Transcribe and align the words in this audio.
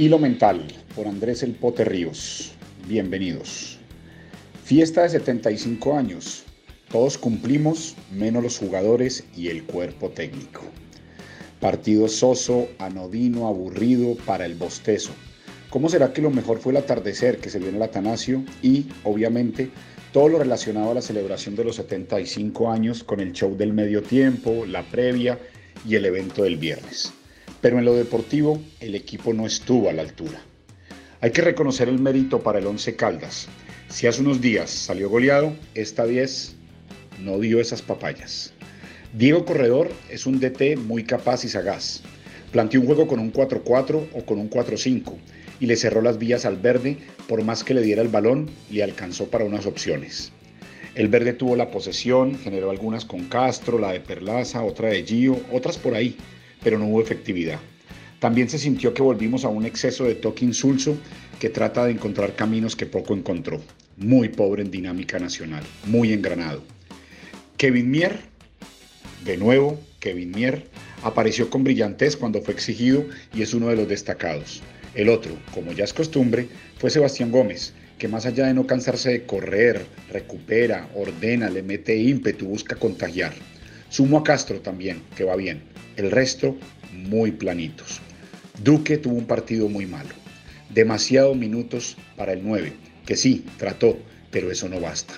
Hilo 0.00 0.18
Mental 0.18 0.66
por 0.96 1.06
Andrés 1.06 1.42
El 1.42 1.52
Pote 1.52 1.84
Ríos. 1.84 2.52
Bienvenidos. 2.88 3.76
Fiesta 4.64 5.02
de 5.02 5.10
75 5.10 5.94
años. 5.94 6.44
Todos 6.90 7.18
cumplimos, 7.18 7.96
menos 8.10 8.42
los 8.42 8.56
jugadores 8.56 9.24
y 9.36 9.48
el 9.48 9.62
cuerpo 9.64 10.08
técnico. 10.08 10.62
Partido 11.60 12.08
soso, 12.08 12.66
anodino, 12.78 13.46
aburrido 13.46 14.16
para 14.24 14.46
el 14.46 14.54
bostezo. 14.54 15.10
¿Cómo 15.68 15.90
será 15.90 16.14
que 16.14 16.22
lo 16.22 16.30
mejor 16.30 16.60
fue 16.60 16.72
el 16.72 16.78
atardecer 16.78 17.36
que 17.36 17.50
se 17.50 17.58
vio 17.58 17.68
en 17.68 17.76
el 17.76 17.82
Atanasio 17.82 18.42
y, 18.62 18.86
obviamente, 19.04 19.70
todo 20.14 20.30
lo 20.30 20.38
relacionado 20.38 20.92
a 20.92 20.94
la 20.94 21.02
celebración 21.02 21.56
de 21.56 21.64
los 21.64 21.76
75 21.76 22.72
años 22.72 23.04
con 23.04 23.20
el 23.20 23.32
show 23.34 23.54
del 23.54 23.74
medio 23.74 24.02
tiempo, 24.02 24.64
la 24.64 24.82
previa 24.82 25.38
y 25.86 25.96
el 25.96 26.06
evento 26.06 26.44
del 26.44 26.56
viernes? 26.56 27.12
Pero 27.60 27.78
en 27.78 27.84
lo 27.84 27.94
deportivo 27.94 28.60
el 28.80 28.94
equipo 28.94 29.32
no 29.32 29.46
estuvo 29.46 29.88
a 29.88 29.92
la 29.92 30.02
altura. 30.02 30.40
Hay 31.20 31.32
que 31.32 31.42
reconocer 31.42 31.88
el 31.88 31.98
mérito 31.98 32.40
para 32.42 32.58
el 32.58 32.66
Once 32.66 32.96
Caldas. 32.96 33.48
Si 33.88 34.06
hace 34.06 34.22
unos 34.22 34.40
días 34.40 34.70
salió 34.70 35.10
goleado, 35.10 35.52
esta 35.74 36.04
vez 36.04 36.54
no 37.20 37.38
dio 37.38 37.60
esas 37.60 37.82
papayas. 37.82 38.52
Diego 39.12 39.44
Corredor 39.44 39.90
es 40.08 40.26
un 40.26 40.40
DT 40.40 40.76
muy 40.78 41.04
capaz 41.04 41.44
y 41.44 41.48
sagaz. 41.48 42.02
Planteó 42.52 42.80
un 42.80 42.86
juego 42.86 43.06
con 43.06 43.20
un 43.20 43.32
4-4 43.32 44.08
o 44.14 44.24
con 44.24 44.38
un 44.38 44.48
4-5 44.48 45.14
y 45.60 45.66
le 45.66 45.76
cerró 45.76 46.00
las 46.00 46.18
vías 46.18 46.46
al 46.46 46.56
verde 46.56 46.96
por 47.28 47.44
más 47.44 47.62
que 47.62 47.74
le 47.74 47.82
diera 47.82 48.02
el 48.02 48.08
balón, 48.08 48.48
le 48.70 48.82
alcanzó 48.82 49.26
para 49.26 49.44
unas 49.44 49.66
opciones. 49.66 50.32
El 50.94 51.08
verde 51.08 51.32
tuvo 51.32 51.54
la 51.54 51.70
posesión, 51.70 52.36
generó 52.38 52.70
algunas 52.70 53.04
con 53.04 53.24
Castro, 53.24 53.78
la 53.78 53.92
de 53.92 54.00
Perlaza, 54.00 54.64
otra 54.64 54.88
de 54.88 55.04
Gio, 55.04 55.38
otras 55.52 55.78
por 55.78 55.94
ahí, 55.94 56.16
pero 56.62 56.78
no 56.78 56.86
hubo 56.86 57.02
efectividad. 57.02 57.58
También 58.18 58.50
se 58.50 58.58
sintió 58.58 58.92
que 58.92 59.02
volvimos 59.02 59.44
a 59.44 59.48
un 59.48 59.64
exceso 59.64 60.04
de 60.04 60.14
toque 60.14 60.44
insulso 60.44 60.96
que 61.38 61.48
trata 61.48 61.86
de 61.86 61.92
encontrar 61.92 62.36
caminos 62.36 62.76
que 62.76 62.86
poco 62.86 63.14
encontró. 63.14 63.60
Muy 63.96 64.28
pobre 64.28 64.62
en 64.62 64.70
dinámica 64.70 65.18
nacional, 65.18 65.62
muy 65.86 66.12
engranado. 66.12 66.62
Kevin 67.56 67.90
Mier, 67.90 68.20
de 69.24 69.36
nuevo, 69.36 69.80
Kevin 70.00 70.32
Mier, 70.32 70.66
apareció 71.02 71.48
con 71.50 71.64
brillantez 71.64 72.16
cuando 72.16 72.42
fue 72.42 72.54
exigido 72.54 73.04
y 73.34 73.42
es 73.42 73.54
uno 73.54 73.68
de 73.68 73.76
los 73.76 73.88
destacados. 73.88 74.62
El 74.94 75.08
otro, 75.08 75.32
como 75.54 75.72
ya 75.72 75.84
es 75.84 75.92
costumbre, 75.92 76.48
fue 76.78 76.90
Sebastián 76.90 77.30
Gómez, 77.30 77.72
que 77.98 78.08
más 78.08 78.26
allá 78.26 78.46
de 78.46 78.54
no 78.54 78.66
cansarse 78.66 79.10
de 79.10 79.24
correr, 79.24 79.86
recupera, 80.10 80.88
ordena, 80.94 81.48
le 81.48 81.62
mete 81.62 81.96
ímpetu, 81.96 82.46
busca 82.46 82.76
contagiar. 82.76 83.32
Sumo 83.90 84.18
a 84.18 84.24
Castro 84.24 84.60
también, 84.60 85.02
que 85.16 85.24
va 85.24 85.36
bien. 85.36 85.62
El 86.00 86.10
resto, 86.10 86.56
muy 86.94 87.30
planitos. 87.30 88.00
Duque 88.64 88.96
tuvo 88.96 89.16
un 89.16 89.26
partido 89.26 89.68
muy 89.68 89.84
malo. 89.84 90.08
Demasiados 90.70 91.36
minutos 91.36 91.98
para 92.16 92.32
el 92.32 92.42
9, 92.42 92.72
que 93.04 93.16
sí, 93.16 93.44
trató, 93.58 93.98
pero 94.30 94.50
eso 94.50 94.66
no 94.70 94.80
basta. 94.80 95.12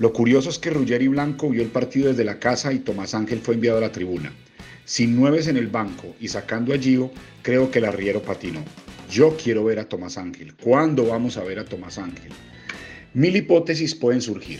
Lo 0.00 0.12
curioso 0.12 0.50
es 0.50 0.58
que 0.58 0.70
Ruggeri 0.70 1.06
Blanco 1.06 1.48
vio 1.48 1.62
el 1.62 1.68
partido 1.68 2.08
desde 2.08 2.24
la 2.24 2.40
casa 2.40 2.72
y 2.72 2.80
Tomás 2.80 3.14
Ángel 3.14 3.38
fue 3.38 3.54
enviado 3.54 3.78
a 3.78 3.82
la 3.82 3.92
tribuna. 3.92 4.32
Sin 4.84 5.14
nueves 5.14 5.46
en 5.46 5.58
el 5.58 5.68
banco 5.68 6.16
y 6.18 6.26
sacando 6.26 6.74
a 6.74 6.78
Gio, 6.78 7.12
creo 7.42 7.70
que 7.70 7.78
el 7.78 7.84
arriero 7.84 8.20
patinó. 8.20 8.64
Yo 9.08 9.36
quiero 9.36 9.62
ver 9.62 9.78
a 9.78 9.88
Tomás 9.88 10.18
Ángel. 10.18 10.56
¿Cuándo 10.56 11.06
vamos 11.06 11.36
a 11.36 11.44
ver 11.44 11.60
a 11.60 11.64
Tomás 11.64 11.98
Ángel? 11.98 12.32
Mil 13.14 13.36
hipótesis 13.36 13.94
pueden 13.94 14.20
surgir 14.20 14.58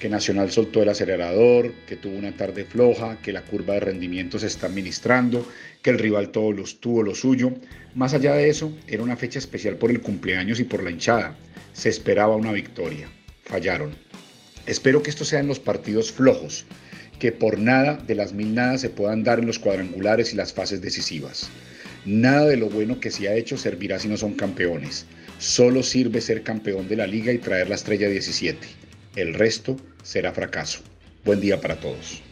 que 0.00 0.08
Nacional 0.08 0.50
soltó 0.50 0.82
el 0.82 0.88
acelerador, 0.88 1.74
que 1.86 1.94
tuvo 1.94 2.16
una 2.16 2.32
tarde 2.32 2.64
floja, 2.64 3.18
que 3.22 3.34
la 3.34 3.42
curva 3.42 3.74
de 3.74 3.80
rendimiento 3.80 4.38
se 4.38 4.46
está 4.46 4.66
administrando, 4.66 5.46
que 5.82 5.90
el 5.90 5.98
rival 5.98 6.30
todo 6.30 6.52
los 6.52 6.80
tuvo 6.80 7.02
lo 7.02 7.14
suyo. 7.14 7.52
Más 7.94 8.14
allá 8.14 8.32
de 8.32 8.48
eso, 8.48 8.72
era 8.88 9.02
una 9.02 9.18
fecha 9.18 9.38
especial 9.38 9.76
por 9.76 9.90
el 9.90 10.00
cumpleaños 10.00 10.58
y 10.58 10.64
por 10.64 10.82
la 10.82 10.90
hinchada. 10.90 11.36
Se 11.74 11.90
esperaba 11.90 12.34
una 12.34 12.50
victoria. 12.50 13.08
Fallaron. 13.44 13.94
Espero 14.66 15.02
que 15.02 15.10
esto 15.10 15.26
sean 15.26 15.46
los 15.46 15.60
partidos 15.60 16.10
flojos, 16.10 16.64
que 17.18 17.30
por 17.30 17.58
nada 17.58 17.96
de 17.96 18.14
las 18.14 18.32
mil 18.32 18.54
nada 18.54 18.78
se 18.78 18.88
puedan 18.88 19.22
dar 19.22 19.38
en 19.38 19.46
los 19.46 19.58
cuadrangulares 19.58 20.32
y 20.32 20.36
las 20.36 20.54
fases 20.54 20.80
decisivas. 20.80 21.50
Nada 22.06 22.46
de 22.46 22.56
lo 22.56 22.70
bueno 22.70 23.00
que 23.00 23.10
se 23.10 23.28
ha 23.28 23.34
hecho 23.34 23.58
servirá 23.58 23.98
si 23.98 24.08
no 24.08 24.16
son 24.16 24.32
campeones. 24.32 25.04
Solo 25.38 25.82
sirve 25.82 26.22
ser 26.22 26.42
campeón 26.42 26.88
de 26.88 26.96
la 26.96 27.06
liga 27.06 27.32
y 27.32 27.38
traer 27.38 27.68
la 27.68 27.74
estrella 27.74 28.08
17. 28.08 28.80
El 29.16 29.34
resto 29.34 29.76
será 30.02 30.32
fracaso. 30.32 30.80
Buen 31.24 31.40
día 31.40 31.60
para 31.60 31.80
todos. 31.80 32.22